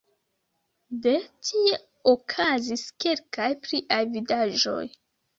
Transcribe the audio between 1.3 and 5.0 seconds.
tie okazis kelkaj pliaj vidaĵoj.